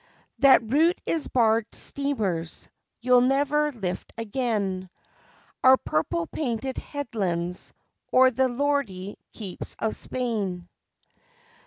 [0.39, 2.67] That route is barred to steamers:
[3.01, 4.89] you'll never lift again
[5.63, 7.71] Our purple painted headlands
[8.11, 10.67] or the lordly keeps of Spain.